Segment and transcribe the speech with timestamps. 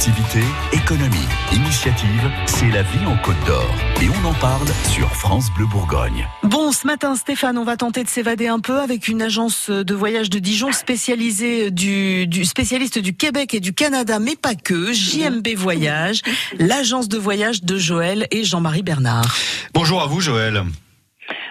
[0.00, 0.40] Activité,
[0.72, 3.70] économie, initiative, c'est la vie en Côte d'Or.
[4.00, 6.26] Et on en parle sur France Bleu Bourgogne.
[6.42, 9.94] Bon, ce matin, Stéphane, on va tenter de s'évader un peu avec une agence de
[9.94, 14.90] voyage de Dijon spécialisée du, du spécialiste du Québec et du Canada, mais pas que,
[14.90, 16.22] JMB Voyage,
[16.58, 19.36] l'agence de voyage de Joël et Jean-Marie Bernard.
[19.74, 20.62] Bonjour à vous, Joël.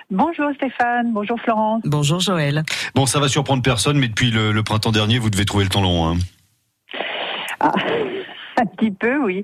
[0.10, 1.84] Bonjour Stéphane, bonjour Florence.
[1.86, 2.64] Bonjour Joël.
[2.96, 5.70] Bon, ça va surprendre personne, mais depuis le, le printemps dernier, vous devez trouver le
[5.70, 6.08] temps long.
[6.08, 6.18] Hein.
[7.60, 7.74] Ah,
[8.60, 9.44] un petit peu, oui.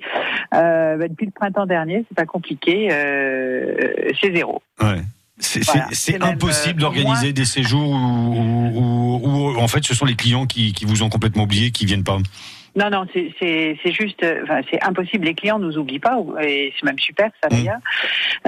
[0.54, 2.90] Euh, bah, depuis le printemps dernier, c'est pas compliqué.
[2.91, 3.73] Euh,
[4.21, 4.62] c'est zéro.
[4.81, 5.02] Ouais.
[5.38, 5.88] C'est Voilà,
[6.31, 10.45] impossible euh, d'organiser des séjours où, où- où- où, en fait ce sont les clients
[10.45, 12.20] qui, qui vous ont complètement oublié, qui viennent pas.
[12.75, 13.34] Non, non, c'est-
[13.91, 15.25] juste, euh, enfin, c'est impossible.
[15.25, 17.55] Les clients nous oublient pas, et c'est même super, ça Mm.
[17.55, 17.79] d'ailleurs.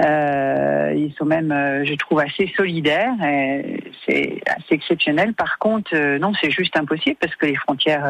[0.00, 3.14] Euh, ils sont même, euh, je trouve, assez solidaires.
[4.06, 5.32] C'est assez exceptionnel.
[5.34, 8.04] Par contre, euh, non, c'est juste impossible parce que les frontières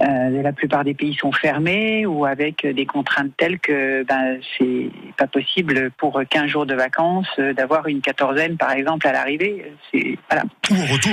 [0.00, 4.38] euh, de la plupart des pays sont fermées ou avec des contraintes telles que ben
[4.58, 9.72] c'est pas possible pour 15 jours de vacances d'avoir une quatorzaine, par exemple, à l'arrivée.
[9.92, 10.44] C'est voilà.
[10.70, 11.12] Ou au retour.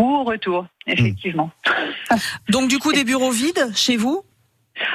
[0.00, 1.50] Ou au retour, effectivement.
[2.48, 4.22] Donc du coup, des bureaux vides chez vous?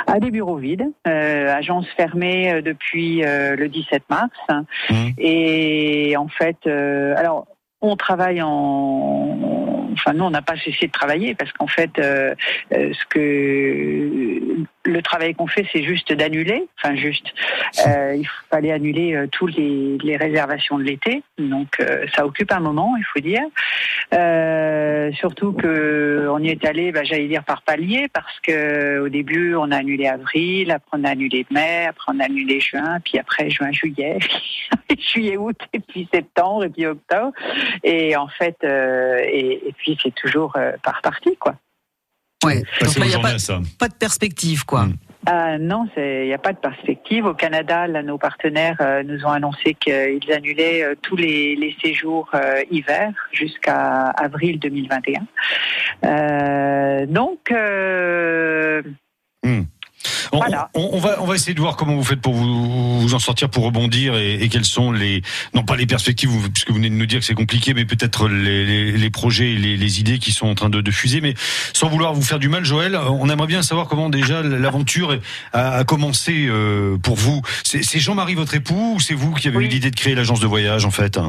[0.07, 4.31] À des bureaux vides, euh, agence fermée euh, depuis euh, le 17 mars.
[4.89, 5.13] Mhm.
[5.19, 7.45] Et en fait, euh, alors
[7.81, 12.33] on travaille en, enfin nous on n'a pas cessé de travailler parce qu'en fait, euh,
[12.73, 17.33] euh, ce que le travail qu'on fait, c'est juste d'annuler, enfin juste,
[17.87, 22.51] euh, il fallait annuler euh, tous les, les réservations de l'été, donc euh, ça occupe
[22.51, 23.41] un moment, il faut dire.
[24.13, 29.09] Euh, surtout que on y est allé, bah, j'allais dire par palier, parce que au
[29.09, 32.99] début on a annulé avril, après on a annulé mai, après on a annulé juin,
[33.03, 34.19] puis après juin, juillet,
[34.99, 37.31] juillet, août, et puis septembre, et puis octobre,
[37.83, 41.55] et en fait, euh, et, et puis c'est toujours euh, par partie, quoi.
[42.45, 42.63] Ouais.
[42.81, 44.85] Donc, il n'y a pas, de perspective, quoi.
[44.85, 44.95] Mm.
[45.27, 47.25] Ah non, il n'y a pas de perspective.
[47.25, 51.75] Au Canada, là, nos partenaires euh, nous ont annoncé qu'ils annulaient euh, tous les, les
[51.83, 55.25] séjours euh, hiver jusqu'à avril 2021.
[56.05, 58.83] Euh, donc, euh,
[60.31, 60.69] On, Voilà.
[60.73, 63.19] on- on va, on va essayer de voir comment vous faites pour vous, vous en
[63.19, 65.21] sortir, pour rebondir et, et quelles sont les,
[65.53, 68.27] non pas les perspectives, puisque vous venez de nous dire que c'est compliqué, mais peut-être
[68.27, 71.21] les, les, les projets et les, les idées qui sont en train de, de fuser.
[71.21, 71.33] Mais
[71.73, 75.17] sans vouloir vous faire du mal, Joël, on aimerait bien savoir comment déjà l'aventure
[75.53, 77.41] a, a commencé euh, pour vous.
[77.63, 79.65] C'est c'est Jean-Marie votre époux ou c'est vous qui avez Oui.
[79.65, 81.19] eu l'idée de créer l'agence de voyage en fait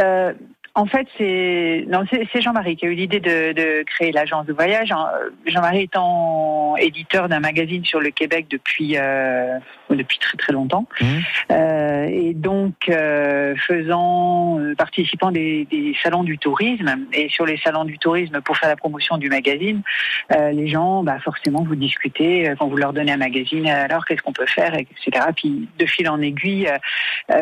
[0.00, 0.32] euh,
[0.78, 4.86] en fait, c'est non, c'est Jean-Marie qui a eu l'idée de, créer l'agence de voyage.
[4.86, 5.08] Jean-
[5.44, 9.58] Jean-Marie étant éditeur d'un magazine sur le Québec depuis euh,
[9.96, 11.22] depuis très très longtemps, Mhm.
[11.50, 17.56] Euh, et donc euh, faisant euh, participant des, des salons du tourisme et sur les
[17.58, 19.82] salons du tourisme pour faire la promotion du magazine,
[20.30, 23.66] les gens, bah forcément, vous discutez quand vous leur donnez un magazine.
[23.68, 25.26] Alors qu'est-ce qu'on peut faire, etc.
[25.34, 26.68] Puis de fil en aiguille,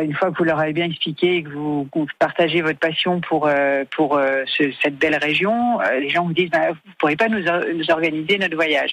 [0.00, 2.78] une fois que vous leur avez bien expliqué et que vous, que vous partagez votre
[2.78, 3.48] passion pour
[3.90, 7.40] pour ce- cette belle région, les gens vous disent bah, vous pourrez pas nous,
[7.74, 8.90] nous organiser notre voyage.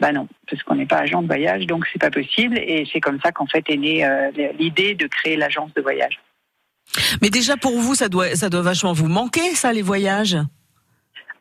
[0.00, 2.58] Bah non, parce qu'on n'est pas agent de voyage, donc c'est pas possible.
[2.58, 6.20] Et c'est comme ça qu'en fait est née euh, l'idée de créer l'agence de voyage.
[7.20, 10.36] Mais déjà pour vous, ça doit, ça doit vachement vous manquer, ça, les voyages?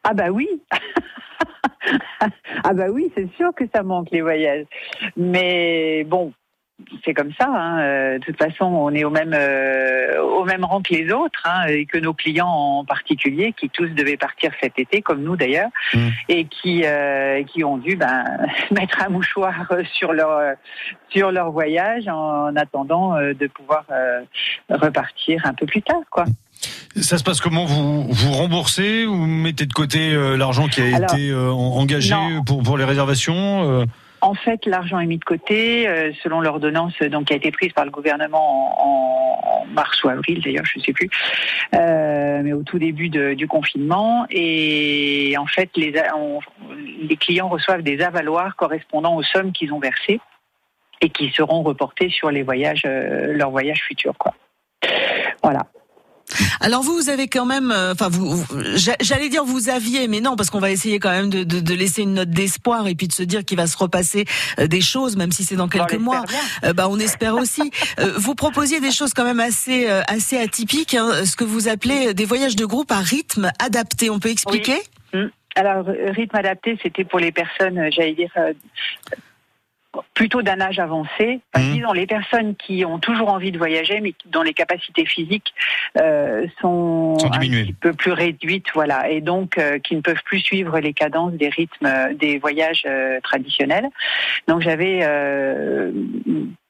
[0.04, 0.48] Ah bah oui.
[2.64, 4.66] ah bah oui, c'est sûr que ça manque les voyages.
[5.18, 6.34] Mais bon,
[7.06, 7.48] c'est comme ça.
[7.48, 7.80] Hein.
[7.80, 11.42] Euh, De toute façon, on est au même euh, au même rang que les autres,
[11.46, 15.36] hein, et que nos clients en particulier, qui tous devaient partir cet été, comme nous
[15.36, 16.08] d'ailleurs, Mm.
[16.30, 18.24] et qui euh, qui ont dû ben,
[18.72, 19.54] mettre un mouchoir
[19.94, 20.56] sur leur
[21.10, 24.22] sur leur voyage en attendant de pouvoir euh,
[24.70, 26.26] repartir un peu plus tard, quoi.
[26.96, 27.66] Ça se passe comment?
[27.66, 31.78] Vous vous remboursez ou mettez de côté euh, l'argent qui a Alors, été euh, en-
[31.80, 32.44] engagé non.
[32.44, 33.64] pour pour les réservations
[34.22, 37.52] En fait, l'argent est mis de côté euh, selon l'ordonnance euh, donc qui a été
[37.52, 41.10] prise par le gouvernement en, mars ou avril, d'ailleurs, je ne sais plus,
[41.76, 44.26] euh, mais au tout début du confinement.
[44.30, 45.94] Et en fait, les,
[47.02, 50.20] les clients reçoivent des avaloirs correspondant aux sommes qu'ils ont versées
[51.02, 54.34] et qui seront reportées sur les voyages, euh, leurs voyages futurs, quoi.
[55.44, 55.66] Voilà.
[56.60, 58.46] Alors vous, vous avez quand même, euh, enfin vous, vous-
[58.76, 61.60] j'a- j'allais dire vous aviez, mais non, parce qu'on va essayer quand même de, de,
[61.60, 64.26] de laisser une note d'espoir et puis de se dire qu'il va se repasser
[64.60, 66.24] euh, des choses, même si c'est dans quelques mois.
[66.64, 67.72] Euh, bah, on espère aussi.
[68.00, 71.68] Euh, vous proposiez des choses quand même assez euh, assez atypiques, hein, ce que vous
[71.68, 74.10] appelez des voyages de groupe à rythme adapté.
[74.10, 74.78] On peut expliquer?
[75.56, 78.30] Alors, euh, rythme adapté, c'était pour les personnes, j'allais dire,
[80.14, 81.42] plutôt d'un âge avancé.
[81.56, 81.74] Mhm.
[81.74, 85.54] Disons les personnes qui ont toujours envie de voyager, mais dont les capacités physiques
[85.98, 90.24] euh, sont, Sont un petit peu plus réduites, voilà, et donc euh, qui ne peuvent
[90.24, 93.90] plus suivre les cadences des rythmes euh, des voyages euh, traditionnels.
[94.48, 95.92] Donc j'avais euh,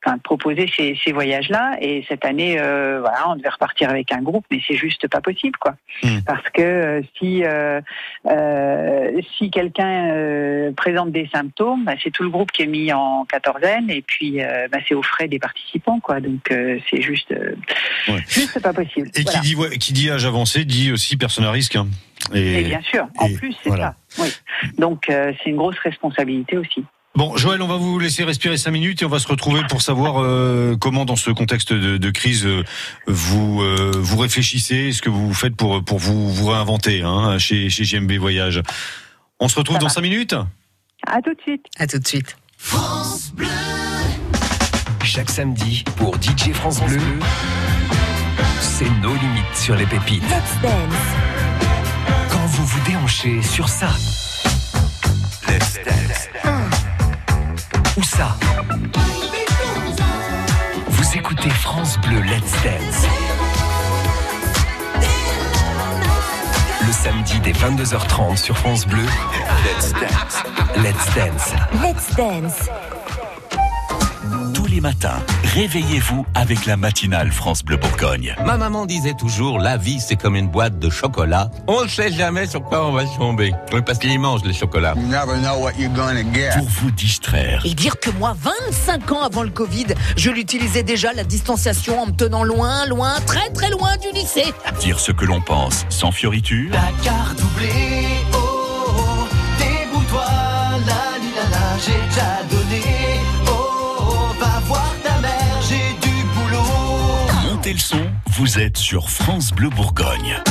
[0.05, 4.21] enfin, proposé ces, ces voyages-là, et cette année, euh, voilà, on devait repartir avec un
[4.21, 5.75] groupe, mais c'est juste pas possible, quoi.
[6.03, 6.23] Mhm.
[6.25, 7.81] Parce que euh, si euh,
[8.27, 12.91] euh, si quelqu'un euh, présente des symptômes, bah, c'est tout le groupe qui est mis
[12.93, 16.19] en quatorzaine, et puis euh, bah, c'est aux frais des participants, quoi.
[16.19, 17.55] Donc euh, c'est juste, euh,
[18.07, 18.23] Ouais.
[18.27, 19.09] juste pas possible.
[19.15, 19.39] Et Voilà.
[19.39, 21.75] qui dit, ouais, qui dit âge avancé dit aussi personne à risque.
[21.75, 21.87] hein.
[22.33, 23.95] Et bien sûr, en plus, c'est voilà.
[24.09, 24.23] ça.
[24.23, 24.29] Oui.
[24.77, 26.83] Donc, euh, c'est une grosse responsabilité aussi.
[27.13, 29.81] Bon, Joël, on va vous laisser respirer cinq minutes et on va se retrouver pour
[29.81, 32.63] savoir euh, comment, dans ce contexte de, de crise, euh,
[33.05, 37.69] vous euh, vous réfléchissez, ce que vous faites pour pour vous vous réinventer hein, chez
[37.69, 38.61] chez JMB Voyage.
[39.41, 39.93] On se retrouve Ça dans va.
[39.93, 40.35] cinq minutes.
[41.05, 41.65] À tout de suite.
[41.77, 42.37] À tout de suite.
[45.03, 46.99] Chaque samedi, pour DJ France Bleu,
[48.61, 50.23] c'est nos limites sur les pépites.
[50.23, 50.95] Let's dance.
[52.31, 53.89] Quand vous vous déhanchez sur ça.
[55.49, 56.00] Let's dance.
[58.03, 58.35] Ça.
[60.87, 63.07] Vous écoutez France Bleu Let's Dance.
[66.85, 69.05] Le samedi dès 22h30 sur France Bleu.
[69.63, 70.43] Let's Dance.
[70.77, 71.53] Let's Dance.
[71.83, 73.00] Let's dance.
[74.71, 75.19] Tous les matins,
[75.53, 78.33] réveillez-vous avec la matinale France Bleu Bourgogne.
[78.45, 81.51] Ma maman disait toujours, la vie c'est comme une boîte de chocolat.
[81.67, 83.51] On ne sait jamais sur quoi on va tomber.
[83.73, 84.93] Oui, Parce qu'il mange les chocolats.
[84.95, 86.51] You never know what you're gonna get.
[86.57, 91.11] Pour vous distraire, Et dire que moi, 25 ans avant le Covid, je l'utilisais déjà
[91.11, 94.53] la distanciation en me tenant loin, loin, très très loin du lycée.
[94.79, 99.27] dire ce que l'on pense sans fioriture, La gare doublée, oh, oh,
[99.57, 100.25] débrouille-toi,
[100.87, 102.70] la la la, j'ai déjà donné,
[108.27, 110.41] vous êtes sur France Bleu Bourgogne.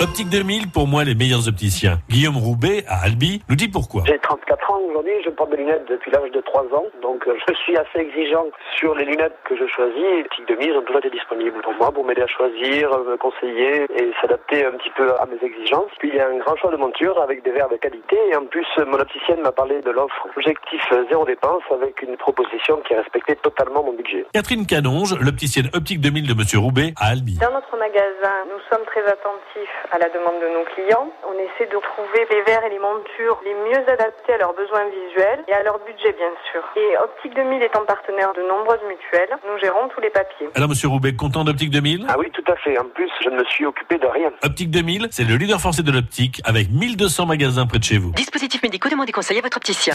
[0.00, 1.98] Optique 2000, pour moi, les meilleurs opticiens.
[2.08, 4.02] Guillaume Roubaix, à Albi, nous dit pourquoi.
[4.06, 7.36] J'ai 34 ans aujourd'hui, je porte des lunettes depuis l'âge de 3 ans, donc euh,
[7.48, 8.46] je suis assez exigeant
[8.78, 10.24] sur les lunettes que je choisis.
[10.24, 13.84] Optique 2000 ont toujours été disponibles pour moi, pour m'aider à choisir, euh, me conseiller
[13.94, 15.92] et s'adapter un petit peu à mes exigences.
[15.98, 18.36] Puis il y a un grand choix de montures avec des verres de qualité et
[18.36, 22.80] en plus mon opticienne m'a parlé de l'offre objectif euh, zéro dépense avec une proposition
[22.88, 24.24] qui respectait totalement mon budget.
[24.32, 27.36] Catherine Canonge, l'opticienne Optique 2000 de Monsieur Roubaix, à Albi.
[27.36, 31.10] Dans notre magasin, nous sommes très attentifs à la demande de nos clients.
[31.26, 34.84] On essaie de trouver les verres et les montures les mieux adaptés à leurs besoins
[34.88, 36.62] visuels et à leur budget, bien sûr.
[36.76, 40.48] Et Optique 2000 étant partenaire de nombreuses mutuelles, nous gérons tous les papiers.
[40.54, 42.78] Alors, Monsieur Roubaix, content d'Optique 2000 Ah oui, tout à fait.
[42.78, 44.30] En plus, je ne me suis occupé de rien.
[44.42, 48.10] Optique 2000, c'est le leader français de l'optique avec 1200 magasins près de chez vous.
[48.12, 49.94] Dispositifs médicaux, demandez conseil à votre opticien.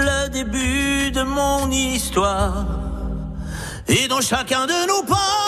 [0.00, 2.66] Le début de mon histoire.
[3.88, 5.39] Et dans chacun de nos pas,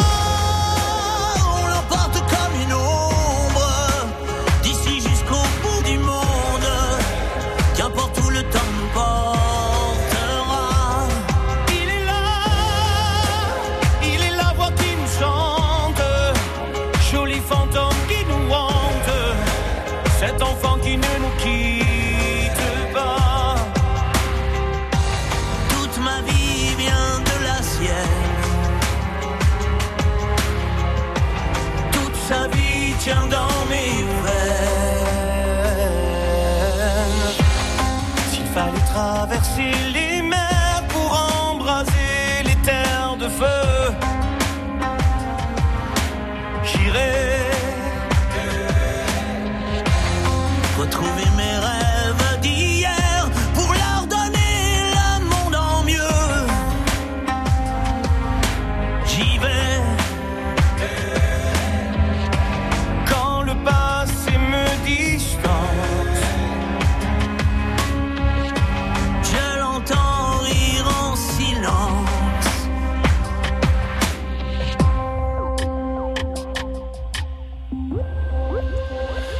[38.30, 41.10] S'il fallait traverser les mers pour
[41.50, 43.94] embraser les terres de feu,
[46.64, 47.12] j'irai
[50.78, 51.31] retrouver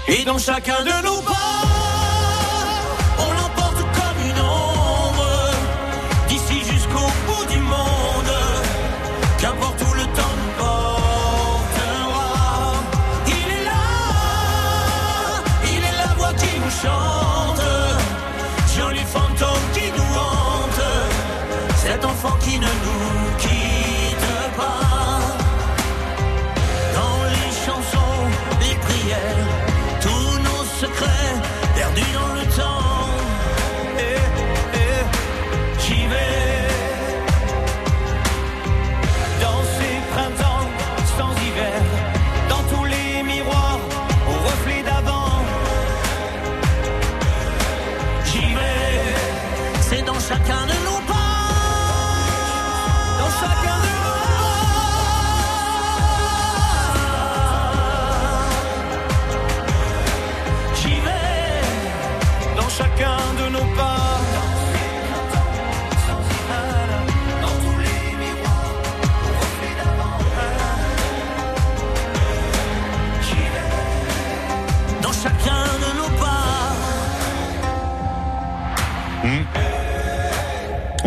[0.09, 1.72] Et dans chacun de nos pas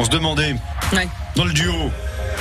[0.06, 0.56] se demandait,
[0.94, 1.08] Ouais.
[1.36, 1.74] dans le duo,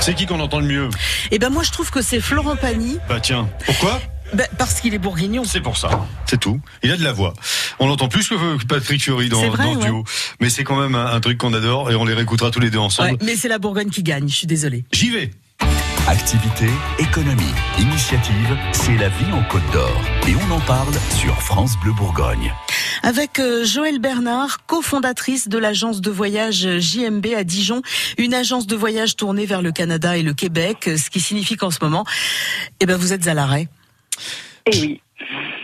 [0.01, 0.89] c'est qui qu'on entend le mieux
[1.31, 2.99] Eh ben moi je trouve que c'est Florent Pagny.
[3.09, 4.01] Bah tiens, pourquoi
[4.35, 5.45] Ben, parce qu'il est bourguignon.
[5.45, 6.61] C'est pour ça, c'est tout.
[6.83, 7.35] Il a de la voix.
[7.79, 9.85] On l'entend plus que Patrick Fiori dans, vrai, dans le ouais.
[9.87, 10.05] duo.
[10.41, 12.71] Mais c'est quand même un, un truc qu'on adore et on les réécoutera tous les
[12.71, 13.13] deux ensemble.
[13.13, 14.85] Ouais, mais c'est la Bourgogne qui gagne, je suis désolée.
[14.93, 15.31] J'y vais
[16.07, 16.67] Activité,
[16.99, 20.03] économie, initiative, c'est la vie en Côte d'Or.
[20.29, 22.53] Et on en parle sur France Bleu Bourgogne.
[23.03, 27.83] Avec euh, Joëlle Bernard, cofondatrice de l'agence de voyage JMB à Dijon,
[28.19, 31.71] une agence de voyage tournée vers le Canada et le Québec, ce qui signifie qu'en
[31.71, 32.05] ce moment,
[32.81, 33.69] eh ben vous êtes à l'arrêt.
[34.67, 35.01] Et oui.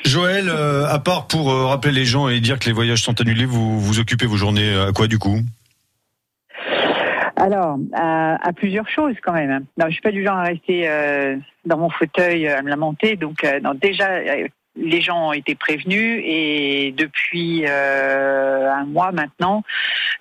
[0.05, 3.21] Joël, euh, à part pour euh, rappeler les gens et dire que les voyages sont
[3.21, 5.39] annulés, vous vous occupez vos journées à quoi du coup?
[7.37, 9.51] Alors, à, à plusieurs choses quand même.
[9.51, 9.61] hein.
[9.79, 12.69] Non, je suis pas du genre à rester euh, dans mon fauteuil euh, à me
[12.69, 13.17] lamenter.
[13.17, 14.47] Donc, euh, non, déjà, euh,
[14.77, 19.63] les gens ont été prévenus et depuis euh, un mois maintenant,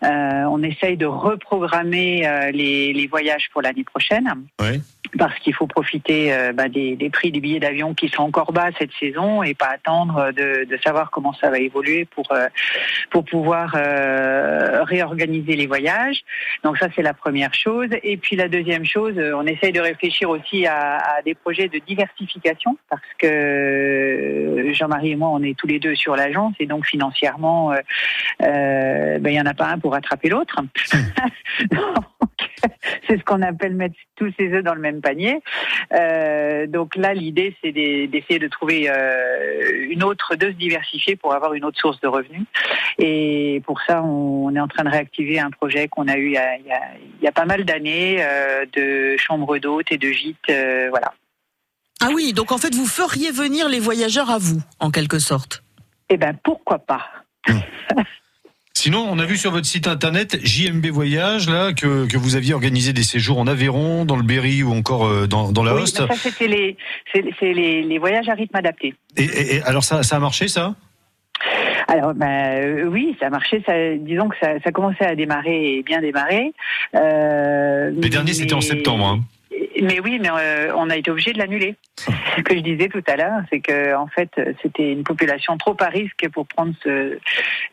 [0.03, 4.27] euh, on essaye de reprogrammer euh, les, les voyages pour l'année prochaine.
[4.59, 4.79] Ouais.
[5.17, 8.51] Parce qu'il faut profiter euh, bah, des, des prix des billets d'avion qui sont encore
[8.51, 12.47] bas cette saison et pas attendre de, de savoir comment ça va évoluer pour euh,
[13.09, 16.21] pour pouvoir euh, réorganiser les voyages.
[16.63, 17.89] Donc ça c'est la première chose.
[18.03, 21.67] Et puis la deuxième chose, euh, on essaye de réfléchir aussi à, à des projets
[21.67, 26.65] de diversification parce que Jean-Marie et moi on est tous les deux sur l'agence et
[26.65, 27.73] donc financièrement
[28.41, 30.59] euh, ben, il y en a pas un pour rattraper l'autre.
[33.08, 35.41] C'est ce qu'on appelle mettre tous ses œufs dans le même panier.
[35.93, 41.15] Euh, donc là, l'idée, c'est d'e- d'essayer de trouver euh, une autre, de se diversifier
[41.15, 42.46] pour avoir une autre source de revenus.
[42.98, 46.31] Et pour ça, on est en train de réactiver un projet qu'on a eu il
[46.34, 46.81] y a, il y a-
[47.19, 50.38] il y a pas mal d'années euh, de chambres d'hôtes et de gîtes.
[50.50, 51.13] euh, voilà.
[52.01, 55.63] Ah oui, donc en fait vous feriez venir les voyageurs à vous, en quelque sorte.
[56.10, 57.05] Eh ben pourquoi pas?
[58.81, 62.53] Sinon, on a vu sur votre site internet JMB Voyage là que, que vous aviez
[62.53, 65.81] organisé des séjours en Aveyron, dans le Berry ou encore euh, dans, dans la Oui,
[65.81, 65.98] Hoste.
[65.98, 66.77] ça c'était les,
[67.13, 68.95] c'est c'est les, les voyages à rythme adapté.
[69.17, 70.75] Et, et- et alors ça, ça a marché ça?
[71.89, 73.62] Alors, ben, euh, oui, ça a marché.
[73.65, 76.53] Ça, disons que ça, ça commençait à démarrer et bien démarrer.
[76.95, 79.05] Euh, Les derniers c'était en septembre.
[79.05, 79.19] Hein.
[79.81, 81.75] Mais oui, mais euh, on a été obligé de l'annuler.
[82.38, 84.29] Ce que je disais tout à l'heure, c'est que en fait,
[84.62, 87.17] c'était une population trop à risque pour prendre ce,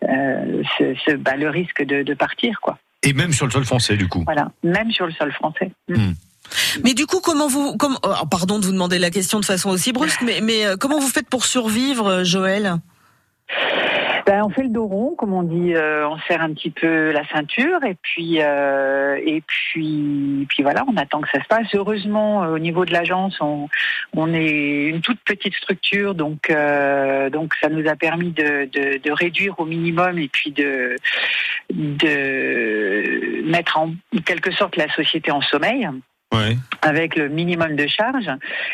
[0.09, 2.79] euh, ce, ce- bah, le risque de, de partir, quoi.
[3.03, 4.23] Et même sur le sol français du coup.
[4.25, 5.71] Voilà, même sur le sol français.
[6.85, 9.71] Mais du coup, comment vous, comme, oh, pardon de vous demander la question de façon
[9.71, 12.75] aussi brusque, mais, mais euh, comment vous faites pour survivre, Joël?
[14.27, 17.13] Ben, on fait le dos rond, comme on dit, euh, on serre un petit peu
[17.13, 21.69] la ceinture et puis euh, et puis puis voilà, on attend que ça se passe.
[21.75, 23.69] Heureusement, euh, au niveau de l'agence, on
[24.17, 28.99] on est une toute petite structure, donc euh, donc ça nous a permis de, de
[28.99, 30.97] de réduire au minimum et puis de
[31.71, 33.93] de mettre en
[34.25, 35.89] quelque sorte la société en sommeil
[36.35, 36.57] Ouais.
[36.83, 38.31] avec le minimum de charges.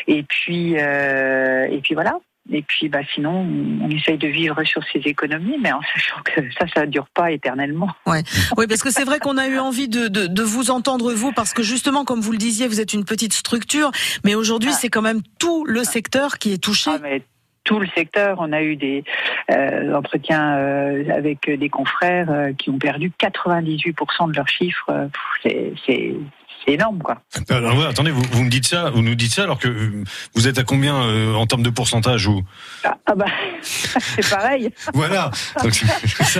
[0.07, 2.17] Et puis, euh, et puis voilà.
[2.51, 3.47] Et puis, bah, sinon,
[3.81, 7.07] on essaye de vivre sur ses économies, mais en sachant que ça, ça ne dure
[7.13, 7.89] pas éternellement.
[8.05, 8.23] Ouais.
[8.57, 11.31] Oui, parce que c'est vrai qu'on a eu envie de, de, de vous entendre, vous,
[11.31, 13.91] parce que justement, comme vous le disiez, vous êtes une petite structure,
[14.25, 16.91] mais aujourd'hui, c'est quand même tout le secteur qui est touché.
[16.93, 17.23] Ah, mais
[17.63, 18.37] tout le secteur.
[18.39, 19.03] On a eu des
[19.51, 25.09] euh, entretiens euh, avec des confrères euh, qui ont perdu 98% de leurs chiffres.
[25.43, 26.15] C'est
[26.65, 27.21] c'est- énorme, quoi.
[27.49, 30.03] Alors, ouais, attendez, vous, vous me dites ça, vous nous dites ça alors que euh,
[30.33, 32.41] vous êtes à combien euh, en termes de pourcentage ou
[32.83, 33.25] Ah, ah bah,
[33.61, 34.69] c'est pareil.
[34.93, 35.31] Voilà.
[35.61, 35.73] Donc.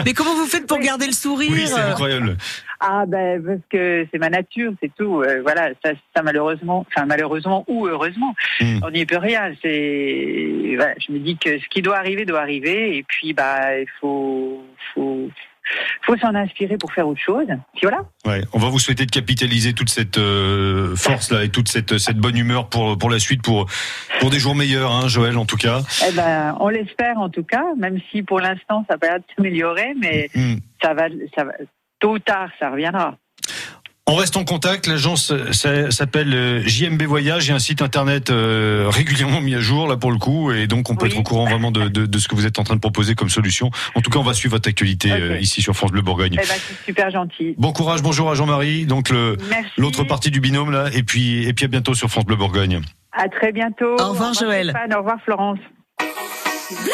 [0.05, 1.49] Mais comment vous faites pour garder le sourire?
[1.51, 2.37] Oui, c'est incroyable.
[2.85, 5.21] Ah ben parce que c'est ma nature, c'est tout.
[5.21, 8.79] Euh, voilà, ça, ça malheureusement, enfin malheureusement ou heureusement, Mm.
[8.83, 9.53] on n'y peut rien.
[9.61, 13.79] C'est, voilà, je me dis que ce qui doit arriver doit arriver, et puis bah
[13.79, 14.61] il faut,
[14.93, 15.29] faut,
[16.01, 17.47] faut s'en inspirer pour faire autre chose.
[17.73, 18.01] Puis voilà.
[18.25, 21.97] Ouais, on va vous souhaiter de capitaliser toute cette euh, force là et toute cette
[21.97, 23.67] cette bonne humeur pour pour la suite pour
[24.19, 25.81] pour des jours meilleurs, hein, Joël en tout cas.
[26.07, 30.29] Eh ben, on l'espère en tout cas, même si pour l'instant ça va s'améliorer, mais
[30.35, 30.55] Mm.
[30.81, 31.03] ça va,
[31.35, 31.53] ça va,
[31.99, 33.17] tôt ou tard, ça reviendra.
[34.05, 34.85] On reste en contact.
[34.87, 35.31] L'agence
[35.91, 37.45] s'appelle euh, JMB Voyage.
[37.45, 40.51] Il y a un site internet euh, régulièrement mis à jour là pour le coup,
[40.51, 41.11] et donc on peut Oui.
[41.11, 43.15] être au courant vraiment de, de, de ce que vous êtes en train de proposer
[43.15, 43.71] comme solution.
[43.95, 46.33] En tout cas, on va suivre votre actualité euh, ici sur France Bleu Bourgogne.
[46.33, 47.55] Eh ben, c'est super gentil.
[47.57, 49.69] Bon courage, bonjour à Jean-Marie, donc le Merci.
[49.77, 52.81] l'autre partie du binôme là, et puis et puis à bientôt sur France Bleu Bourgogne.
[53.13, 53.95] À très bientôt.
[54.01, 54.71] Au revoir, Joël.
[54.71, 55.59] Stéphane, au revoir Florence.
[56.71, 56.91] Bleu